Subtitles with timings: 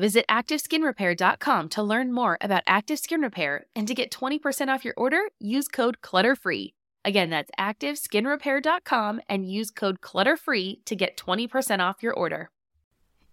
[0.00, 4.94] Visit ActiveSkinRepair.com to learn more about Active Skin Repair and to get 20% off your
[4.96, 6.72] order, use code CLUTTERFREE.
[7.04, 12.48] Again, that's ActiveSkinRepair.com and use code CLUTTERFREE to get 20% off your order.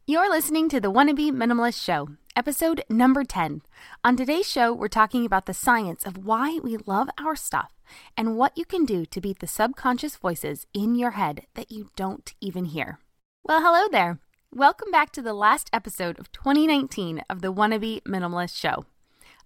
[0.05, 3.61] You're listening to the Wanna Minimalist Show, episode number 10.
[4.03, 7.77] On today's show, we're talking about the science of why we love our stuff
[8.17, 11.91] and what you can do to beat the subconscious voices in your head that you
[11.95, 12.99] don't even hear.
[13.45, 14.19] Well, hello there.
[14.55, 18.85] Welcome back to the last episode of 2019 of the Wannabe Minimalist Show.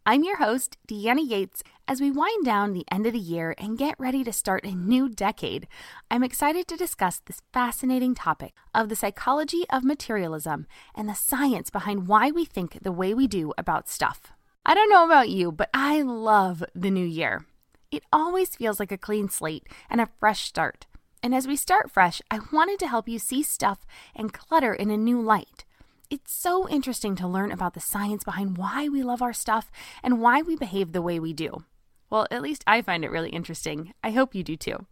[0.06, 1.64] I'm your host, Deanna Yates.
[1.88, 4.76] As we wind down the end of the year and get ready to start a
[4.76, 5.68] new decade,
[6.12, 11.72] I'm excited to discuss this fascinating topic of the psychology of materialism and the science
[11.72, 14.32] behind why we think the way we do about stuff.
[14.68, 17.48] I don't know about you, but I love the new year.
[17.90, 20.86] It always feels like a clean slate and a fresh start.
[21.24, 24.90] And as we start fresh, I wanted to help you see stuff and clutter in
[24.90, 25.66] a new light.
[26.10, 29.72] It's so interesting to learn about the science behind why we love our stuff
[30.02, 31.64] and why we behave the way we do.
[32.10, 33.94] Well, at least I find it really interesting.
[34.04, 34.88] I hope you do too.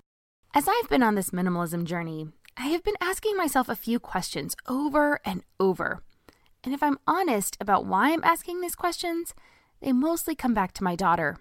[0.53, 4.55] As I've been on this minimalism journey, I have been asking myself a few questions
[4.67, 6.03] over and over.
[6.63, 9.33] And if I'm honest about why I'm asking these questions,
[9.81, 11.37] they mostly come back to my daughter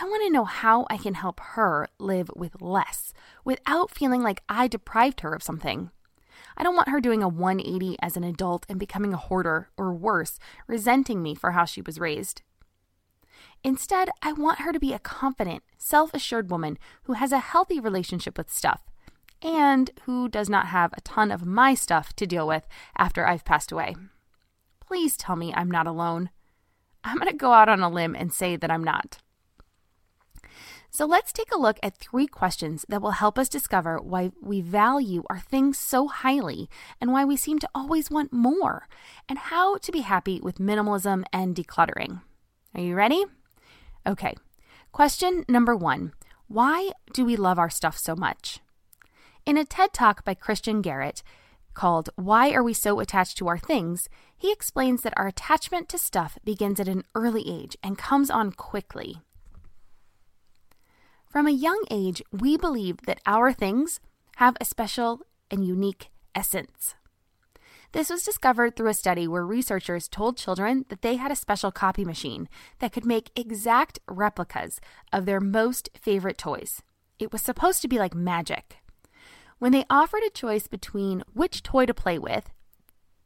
[0.00, 3.12] I want to know how I can help her live with less
[3.44, 5.90] without feeling like I deprived her of something.
[6.56, 9.92] I don't want her doing a 180 as an adult and becoming a hoarder, or
[9.92, 12.42] worse, resenting me for how she was raised.
[13.62, 17.78] Instead, I want her to be a confident, self assured woman who has a healthy
[17.78, 18.82] relationship with stuff
[19.42, 22.66] and who does not have a ton of my stuff to deal with
[22.96, 23.94] after I've passed away.
[24.80, 26.30] Please tell me I'm not alone.
[27.04, 29.18] I'm going to go out on a limb and say that I'm not.
[30.94, 34.60] So let's take a look at three questions that will help us discover why we
[34.60, 36.68] value our things so highly
[37.00, 38.86] and why we seem to always want more,
[39.26, 42.20] and how to be happy with minimalism and decluttering.
[42.74, 43.24] Are you ready?
[44.06, 44.34] Okay.
[44.92, 46.12] Question number one
[46.46, 48.60] Why do we love our stuff so much?
[49.46, 51.22] In a TED talk by Christian Jarrett,
[51.72, 55.96] called Why Are We So Attached to Our Things, he explains that our attachment to
[55.96, 59.22] stuff begins at an early age and comes on quickly.
[61.32, 64.00] From a young age, we believe that our things
[64.36, 66.94] have a special and unique essence.
[67.92, 71.72] This was discovered through a study where researchers told children that they had a special
[71.72, 74.78] copy machine that could make exact replicas
[75.10, 76.82] of their most favorite toys.
[77.18, 78.76] It was supposed to be like magic.
[79.58, 82.50] When they offered a choice between which toy to play with,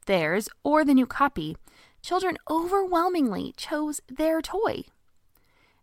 [0.05, 1.57] theirs or the new copy,
[2.01, 4.85] children overwhelmingly chose their toy.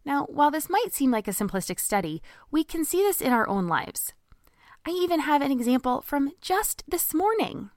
[0.05, 3.49] Now, while this might seem like a simplistic study, we can see this in our
[3.49, 4.13] own lives.
[4.87, 7.71] I even have an example from just this morning.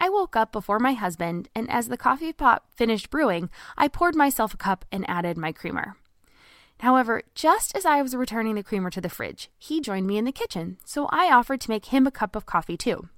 [0.00, 4.16] I woke up before my husband, and as the coffee pot finished brewing, I poured
[4.16, 5.96] myself a cup and added my creamer.
[6.80, 10.24] However, just as I was returning the creamer to the fridge, he joined me in
[10.24, 13.08] the kitchen, so I offered to make him a cup of coffee too.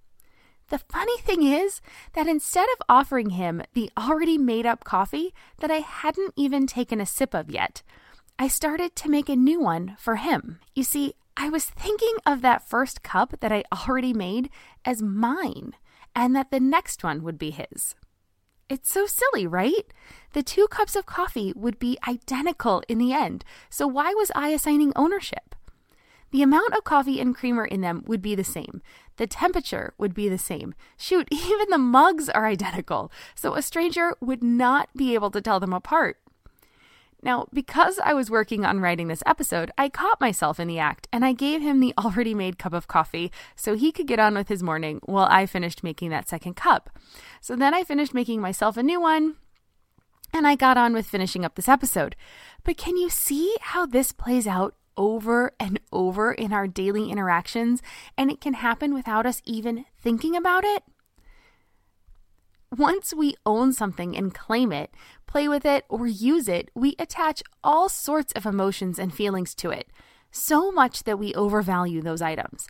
[0.69, 1.81] The funny thing is
[2.13, 7.01] that instead of offering him the already made up coffee that I hadn't even taken
[7.01, 7.83] a sip of yet,
[8.39, 10.61] I started to make a new one for him.
[10.75, 14.51] You see, I was thinking of that first cup that I already made
[14.85, 15.73] as mine,
[16.15, 17.95] and that the next one would be his.
[18.69, 19.91] It's so silly, right?
[20.35, 24.49] The two cups of coffee would be identical in the end, so why was I
[24.49, 25.55] assigning ownership?
[26.31, 28.83] The amount of coffee and creamer in them would be the same.
[29.17, 30.75] The temperature would be the same.
[30.99, 35.59] Shoot, even the mugs are identical, so a stranger would not be able to tell
[35.59, 36.19] them apart.
[37.23, 41.09] Now, because I was working on writing this episode, I caught myself in the act
[41.13, 44.35] and I gave him the already made cup of coffee so he could get on
[44.35, 46.91] with his morning while I finished making that second cup.
[47.41, 49.37] So then I finished making myself a new one
[50.33, 52.17] and I got on with finishing up this episode.
[52.65, 57.83] But can you see how this plays out over and over in our daily interactions
[58.17, 60.83] and it can happen without us even thinking about it?
[62.77, 64.91] Once we own something and claim it,
[65.27, 69.71] play with it, or use it, we attach all sorts of emotions and feelings to
[69.71, 69.89] it,
[70.31, 72.67] so much that we overvalue those items.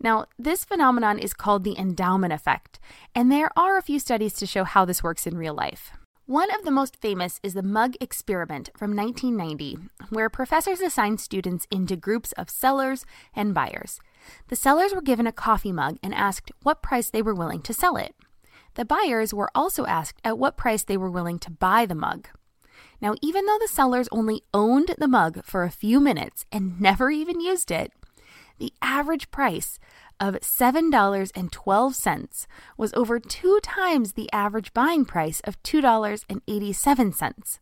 [0.00, 2.80] Now, this phenomenon is called the endowment effect,
[3.14, 5.92] and there are a few studies to show how this works in real life.
[6.26, 9.78] One of the most famous is the mug experiment from 1990,
[10.08, 14.00] where professors assigned students into groups of sellers and buyers.
[14.48, 17.74] The sellers were given a coffee mug and asked what price they were willing to
[17.74, 18.16] sell it.
[18.74, 22.28] The buyers were also asked at what price they were willing to buy the mug.
[23.00, 27.10] Now, even though the sellers only owned the mug for a few minutes and never
[27.10, 27.92] even used it,
[28.58, 29.78] the average price
[30.20, 37.58] of $7.12 was over two times the average buying price of $2.87.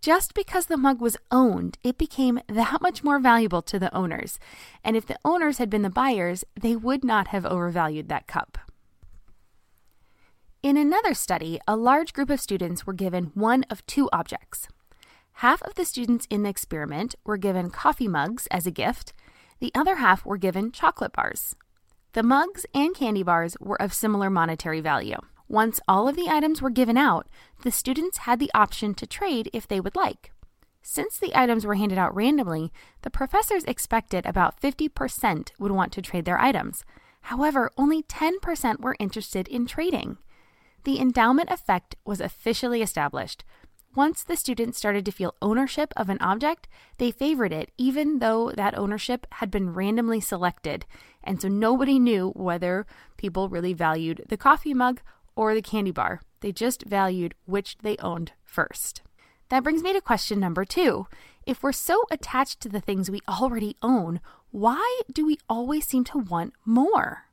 [0.00, 4.38] Just because the mug was owned, it became that much more valuable to the owners.
[4.82, 8.56] And if the owners had been the buyers, they would not have overvalued that cup.
[10.62, 14.68] In another study, a large group of students were given one of two objects.
[15.34, 19.14] Half of the students in the experiment were given coffee mugs as a gift,
[19.60, 21.56] the other half were given chocolate bars.
[22.12, 25.16] The mugs and candy bars were of similar monetary value.
[25.48, 27.26] Once all of the items were given out,
[27.62, 30.30] the students had the option to trade if they would like.
[30.82, 32.70] Since the items were handed out randomly,
[33.00, 36.84] the professors expected about 50% would want to trade their items.
[37.22, 40.18] However, only 10% were interested in trading
[40.84, 43.44] the endowment effect was officially established.
[43.94, 46.68] Once the students started to feel ownership of an object,
[46.98, 50.86] they favored it, even though that ownership had been randomly selected.
[51.24, 52.86] And so nobody knew whether
[53.16, 55.00] people really valued the coffee mug
[55.34, 56.20] or the candy bar.
[56.40, 59.02] They just valued which they owned first.
[59.48, 61.08] That brings me to question number two.
[61.44, 64.20] If we're so attached to the things we already own,
[64.52, 67.24] why do we always seem to want more?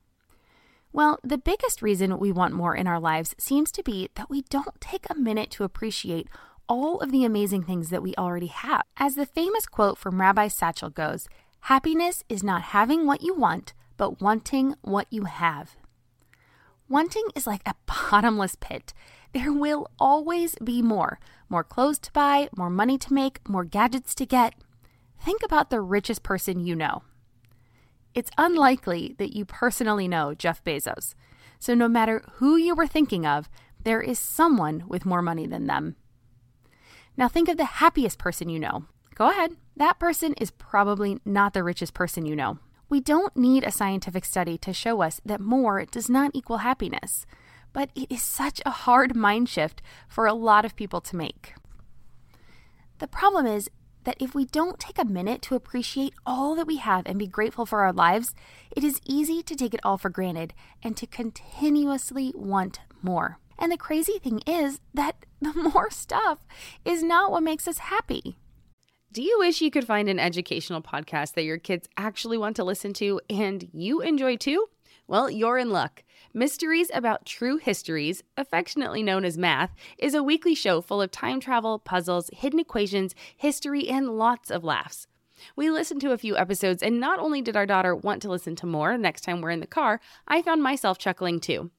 [0.94, 4.44] Well, the biggest reason we want more in our lives seems to be that we
[4.44, 6.28] don't take a minute to appreciate
[6.68, 8.84] all of the amazing things that we already have.
[8.98, 11.28] As the famous quote from Rabbi Schachtel goes,
[11.62, 15.76] happiness is not having what you want, but wanting what you have.
[16.90, 18.94] Wanting is like a bottomless pit.
[19.34, 21.20] There will always be more
[21.50, 24.54] more clothes to buy, more money to make, more gadgets to get.
[25.24, 27.04] Think about the richest person you know
[28.14, 31.14] it's unlikely that you personally know Jeff Bezos.
[31.60, 33.50] So, no matter who you were thinking of,
[33.84, 35.96] there is someone with more money than them.
[37.16, 38.86] Now, think of the happiest person you know.
[39.16, 39.56] Go ahead.
[39.76, 42.60] That person is probably not the richest person you know.
[42.90, 47.26] We don't need a scientific study to show us that more does not equal happiness,
[47.74, 51.54] but it is such a hard mind shift for a lot of people to make.
[53.00, 53.70] The problem is,
[54.08, 57.28] that if we don't take a minute to appreciate all that we have and be
[57.28, 58.34] grateful for our lives,
[58.72, 63.38] it is easy to take it all for granted and to continuously want more.
[63.60, 66.40] And the crazy thing is that the more stuff
[66.86, 68.38] is not what makes us happy.
[69.12, 72.64] Do you wish you could find an educational podcast that your kids actually want to
[72.64, 74.70] listen to and you enjoy too?
[75.10, 76.04] Well, you're in luck.
[76.34, 81.40] Mysteries About True Histories, affectionately known as Math, is a weekly show full of time
[81.40, 85.08] travel, puzzles, hidden equations, history, and lots of laughs.
[85.56, 88.58] We listened to a few episodes, and not only did our daughter want to listen
[88.58, 91.72] to more next time we're in the car, I found myself chuckling too.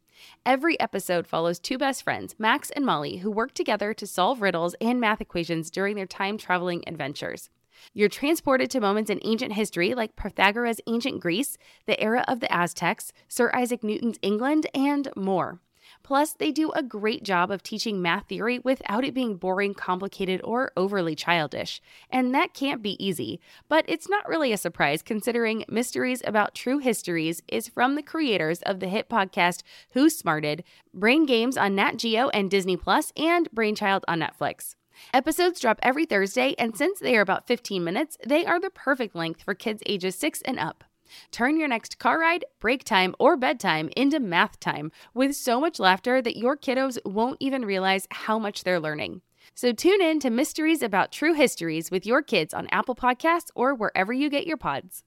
[0.47, 4.75] Every episode follows two best friends, Max and Molly, who work together to solve riddles
[4.81, 7.51] and math equations during their time traveling adventures.
[7.95, 12.53] You're transported to moments in ancient history like Pythagoras' ancient Greece, the era of the
[12.53, 15.61] Aztecs, Sir Isaac Newton's England, and more.
[16.03, 20.41] Plus, they do a great job of teaching math theory without it being boring, complicated,
[20.45, 21.81] or overly childish.
[22.11, 26.79] And that can't be easy, but it's not really a surprise considering Mysteries About True
[26.79, 31.97] Histories is from the creators of the hit podcast Who Smarted, Brain Games on Nat
[31.97, 34.75] Geo and Disney Plus, and Brainchild on Netflix.
[35.15, 39.15] Episodes drop every Thursday, and since they are about 15 minutes, they are the perfect
[39.15, 40.85] length for kids ages 6 and up.
[41.31, 45.79] Turn your next car ride, break time, or bedtime into math time with so much
[45.79, 49.23] laughter that your kiddos won't even realize how much they're learning.
[49.55, 53.75] So tune in to Mysteries About True Histories with your kids on Apple Podcasts or
[53.75, 55.05] wherever you get your pods.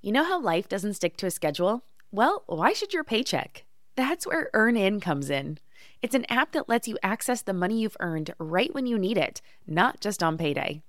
[0.00, 1.84] You know how life doesn't stick to a schedule?
[2.12, 3.64] Well, why should your paycheck?
[3.96, 5.58] That's where EarnIn comes in.
[6.02, 9.16] It's an app that lets you access the money you've earned right when you need
[9.16, 10.82] it, not just on payday.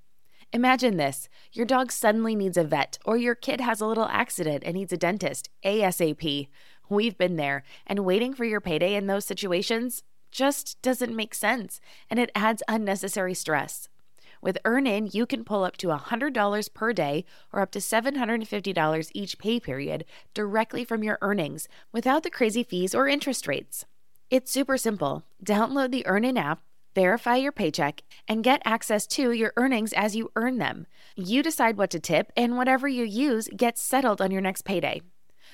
[0.54, 4.64] Imagine this your dog suddenly needs a vet, or your kid has a little accident
[4.66, 6.48] and needs a dentist ASAP.
[6.90, 11.80] We've been there, and waiting for your payday in those situations just doesn't make sense,
[12.10, 13.90] and it adds unnecessary stress.
[14.42, 19.40] With EarnIn, you can pull up to $100 per day or up to $750 each
[19.40, 23.86] pay period directly from your earnings without the crazy fees or interest rates.
[24.30, 25.24] It's super simple.
[25.44, 26.62] Download the EarnIn app
[26.98, 30.88] verify your paycheck, and get access to your earnings as you earn them.
[31.16, 35.04] You decide what to tip, and whatever you use gets settled on your next payday.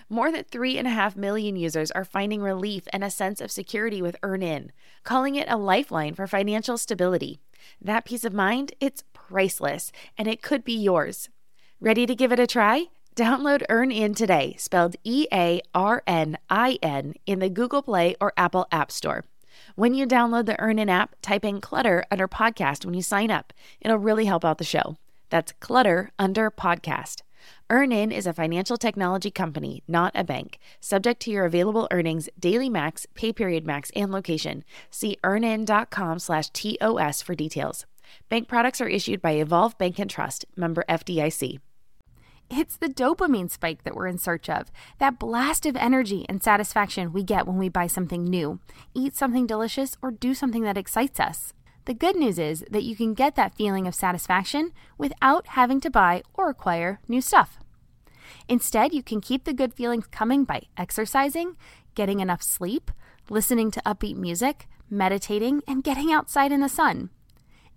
[0.07, 4.69] More than 3.5 million users are finding relief and a sense of security with EarnIn,
[5.03, 7.41] calling it a lifeline for financial stability.
[7.81, 11.27] That peace of mind, it's priceless, and it could be yours.
[11.81, 12.85] Ready to give it a try?
[13.15, 18.33] Download EarnIn today, spelled E A R N I N, in the Google Play or
[18.35, 19.23] Apple App Store.
[19.75, 23.53] When you download the EarnIn app, type in Clutter under podcast when you sign up.
[23.81, 24.97] It'll really help out the show.
[25.29, 27.21] That's Clutter under podcast.
[27.69, 30.57] EarnIn is a financial technology company, not a bank.
[30.79, 34.63] Subject to your available earnings, daily max, pay period max, and location.
[34.89, 37.85] See earnin.com slash TOS for details.
[38.29, 41.59] Bank products are issued by Evolve Bank and Trust, member FDIC.
[42.55, 47.11] It's the dopamine spike that we're in search of, that blast of energy and satisfaction
[47.11, 48.59] we get when we buy something new,
[48.93, 51.53] eat something delicious, or do something that excites us.
[51.85, 55.89] The good news is that you can get that feeling of satisfaction without having to
[55.89, 57.57] buy or acquire new stuff.
[58.47, 61.57] Instead, you can keep the good feelings coming by exercising,
[61.95, 62.91] getting enough sleep,
[63.31, 67.09] listening to upbeat music, meditating, and getting outside in the sun.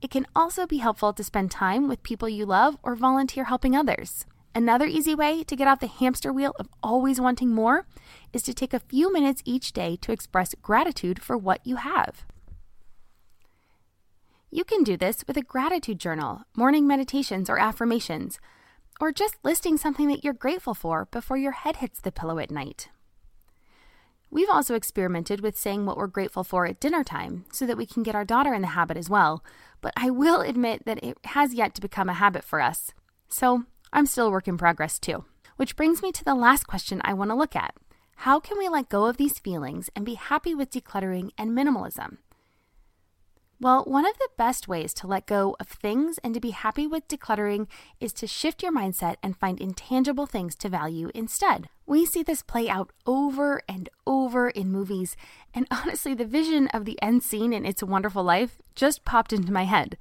[0.03, 3.75] It can also be helpful to spend time with people you love or volunteer helping
[3.75, 4.27] others.
[4.57, 7.87] Another easy way to get off the hamster wheel of always wanting more
[8.33, 12.25] is to take a few minutes each day to express gratitude for what you have.
[14.51, 18.41] You can do this with a gratitude journal, morning meditations or affirmations,
[18.99, 22.51] or just listing something that you're grateful for before your head hits the pillow at
[22.51, 22.89] night.
[24.31, 27.85] We've also experimented with saying what we're grateful for at dinner time so that we
[27.85, 29.45] can get our daughter in the habit as well,
[29.83, 32.93] but I will admit that it has yet to become a habit for us.
[33.29, 33.65] So
[33.97, 35.25] I'm still a work in progress too.
[35.57, 37.75] Which brings me to the last question I want to look at.
[38.17, 42.19] How can we let go of these feelings and be happy with decluttering and minimalism?
[43.59, 46.87] Well, one of the best ways to let go of things and to be happy
[46.87, 51.71] with decluttering is to shift your mindset and find intangible things to value instead.
[51.87, 55.17] We see this play out over and over in movies,
[55.55, 59.33] and honestly, the vision of the end scene in It's a Wonderful Life just popped
[59.33, 59.97] into my head.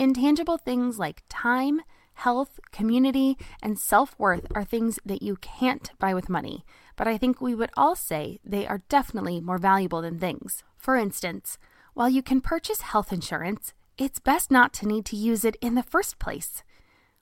[0.00, 1.80] Intangible things like time,
[2.14, 6.64] health, community, and self worth are things that you can't buy with money,
[6.96, 10.62] but I think we would all say they are definitely more valuable than things.
[10.76, 11.58] For instance,
[11.94, 15.74] while you can purchase health insurance, it's best not to need to use it in
[15.74, 16.62] the first place.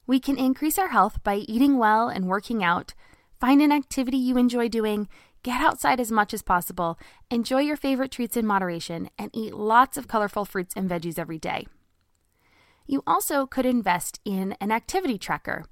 [0.06, 2.94] We can increase our health by eating well and working out,
[3.38, 5.08] find an activity you enjoy doing,
[5.42, 6.98] get outside as much as possible,
[7.30, 11.38] enjoy your favorite treats in moderation, and eat lots of colorful fruits and veggies every
[11.38, 11.66] day.
[12.86, 15.64] You also could invest in an activity tracker.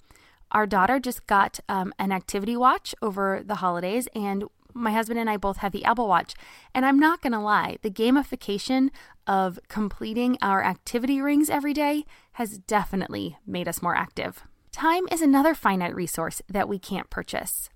[0.53, 5.29] Our daughter just got um, an activity watch over the holidays, and my husband and
[5.29, 6.35] I both have the Apple Watch.
[6.75, 8.91] And I'm not going to lie, the gamification
[9.27, 14.45] of completing our activity rings every day has definitely made us more active.
[14.73, 17.69] Time is another finite resource that we can't purchase.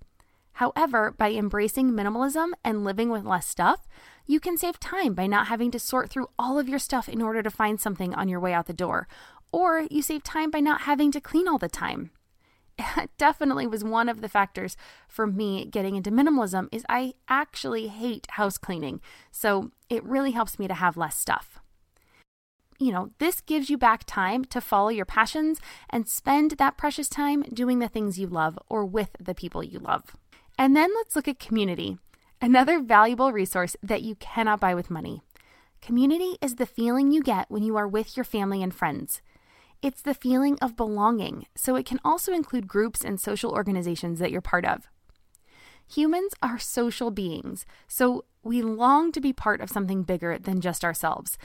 [0.54, 3.88] However, by embracing minimalism and living with less stuff,
[4.26, 7.20] you can save time by not having to sort through all of your stuff in
[7.20, 9.08] order to find something on your way out the door.
[9.52, 12.10] Or you save time by not having to clean all the time.
[12.96, 14.76] It definitely was one of the factors
[15.08, 19.00] for me getting into minimalism is I actually hate house cleaning.
[19.30, 21.60] So it really helps me to have less stuff.
[22.78, 27.08] You know, this gives you back time to follow your passions and spend that precious
[27.08, 30.16] time doing the things you love or with the people you love.
[30.58, 31.98] And then let's look at community.
[32.40, 35.22] Another valuable resource that you cannot buy with money.
[35.80, 39.20] Community is the feeling you get when you are with your family and friends.
[39.82, 44.30] It's the feeling of belonging, so it can also include groups and social organizations that
[44.30, 44.88] you're part of.
[45.92, 50.84] Humans are social beings, so we long to be part of something bigger than just
[50.84, 51.36] ourselves.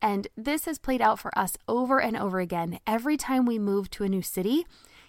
[0.00, 2.78] And this has played out for us over and over again.
[2.86, 4.64] Every time we move to a new city,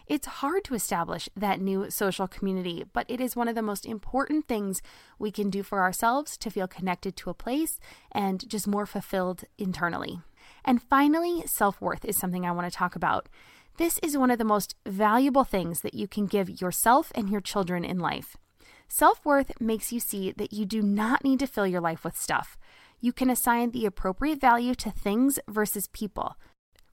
[0.10, 3.86] it's hard to establish that new social community, but it is one of the most
[3.86, 4.82] important things
[5.20, 7.80] we can do for ourselves to feel connected to a place
[8.12, 10.20] and just more fulfilled internally.
[10.66, 13.30] And finally, self worth is something I want to talk about.
[13.78, 17.40] This is one of the most valuable things that you can give yourself and your
[17.40, 18.36] children in life.
[18.88, 22.18] Self worth makes you see that you do not need to fill your life with
[22.18, 22.58] stuff.
[23.00, 26.36] You can assign the appropriate value to things versus people,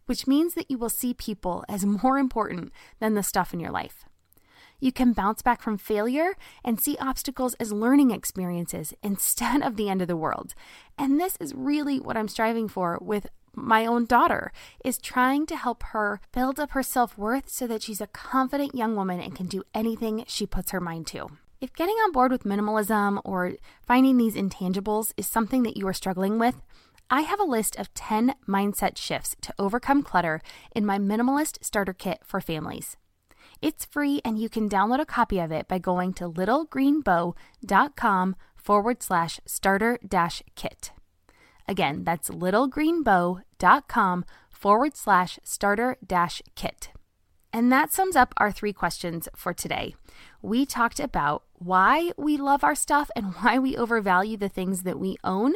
[0.06, 3.70] which means that you will see people as more important than the stuff in your
[3.70, 4.04] life.
[4.78, 9.88] You can bounce back from failure and see obstacles as learning experiences instead of the
[9.88, 10.54] end of the world.
[10.98, 14.52] And this is really what I'm striving for with my own daughter
[14.84, 18.94] is trying to help her build up her self-worth so that she's a confident young
[18.94, 21.28] woman and can do anything she puts her mind to.
[21.58, 25.94] If getting on board with minimalism or finding these intangibles is something that you are
[25.94, 26.56] struggling with,
[27.08, 30.42] I have a list of 10 mindset shifts to overcome clutter
[30.74, 32.96] in my minimalist starter kit for families.
[33.62, 39.02] It's free and you can download a copy of it by going to littlegreenbow.com forward
[39.02, 40.90] slash starter dash kit.
[41.68, 46.90] Again, that's littlegreenbow.com forward slash starter dash kit.
[47.52, 49.94] And that sums up our three questions for today.
[50.42, 54.98] We talked about why we love our stuff and why we overvalue the things that
[54.98, 55.54] we own.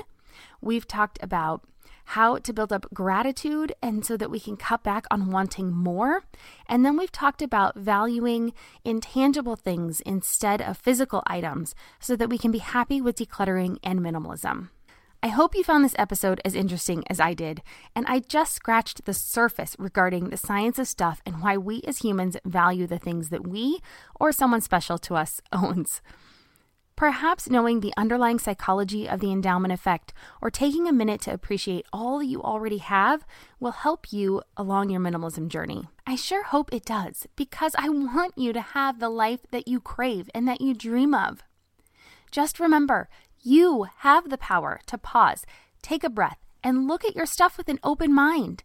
[0.60, 1.64] We've talked about
[2.10, 6.24] how to build up gratitude and so that we can cut back on wanting more.
[6.66, 8.52] And then we've talked about valuing
[8.84, 14.00] intangible things instead of physical items so that we can be happy with decluttering and
[14.00, 14.70] minimalism.
[15.22, 17.62] I hope you found this episode as interesting as I did,
[17.94, 21.98] and I just scratched the surface regarding the science of stuff and why we as
[21.98, 23.80] humans value the things that we
[24.18, 26.00] or someone special to us owns.
[27.00, 31.86] Perhaps knowing the underlying psychology of the endowment effect or taking a minute to appreciate
[31.94, 33.24] all that you already have
[33.58, 35.88] will help you along your minimalism journey.
[36.06, 39.80] I sure hope it does because I want you to have the life that you
[39.80, 41.42] crave and that you dream of.
[42.30, 43.08] Just remember,
[43.40, 45.46] you have the power to pause,
[45.80, 48.62] take a breath, and look at your stuff with an open mind.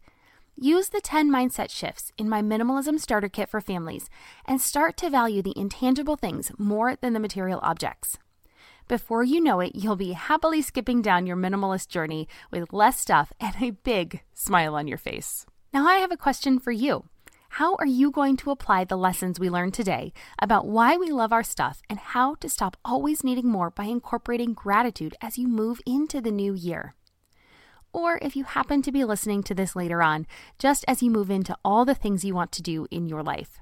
[0.58, 4.10] Use the 10 mindset shifts in my minimalism starter kit for families
[4.46, 8.18] and start to value the intangible things more than the material objects.
[8.88, 13.34] Before you know it, you'll be happily skipping down your minimalist journey with less stuff
[13.40, 15.48] and a big smile on your face.
[15.74, 17.06] Now, I have a question for you.
[17.50, 21.34] How are you going to apply the lessons we learned today about why we love
[21.34, 25.82] our stuff and how to stop always needing more by incorporating gratitude as you move
[25.88, 26.94] into the new year?
[27.92, 30.28] Or if you happen to be listening to this later on,
[30.60, 33.60] just as you move into all the things you want to do in your life.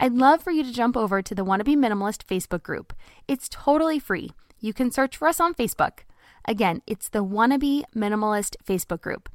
[0.00, 2.92] I'd love for you to jump over to the Wannabe Minimalist Facebook group.
[3.26, 4.30] It's totally free.
[4.60, 6.00] You can search for us on Facebook.
[6.44, 9.28] Again, it's the Wannabe Minimalist Facebook group.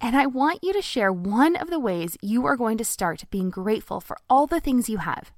[0.00, 3.24] And I want you to share one of the ways you are going to start
[3.30, 5.30] being grateful for all the things you have.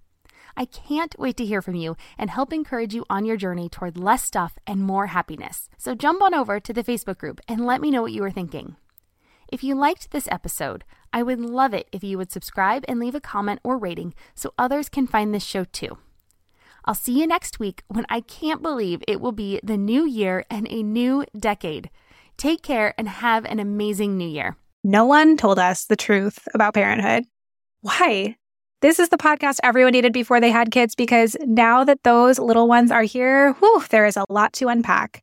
[0.57, 3.97] I can't wait to hear from you and help encourage you on your journey toward
[3.97, 5.69] less stuff and more happiness.
[5.79, 8.31] So jump on over to the Facebook group and let me know what you are
[8.31, 8.77] thinking.
[9.51, 13.15] If you liked this episode, I would love it if you would subscribe and leave
[13.15, 15.97] a comment or rating so others can find this show too.
[16.85, 20.45] I'll see you next week when I can't believe it will be the new year
[20.51, 21.89] and a new decade.
[22.37, 24.57] Take care and have an amazing new year.
[24.85, 27.25] No one told us the truth about parenthood.
[27.81, 28.37] Why?
[28.81, 32.69] This is the podcast everyone needed before they had kids because now that those little
[32.69, 35.23] ones are here, whew, there is a lot to unpack.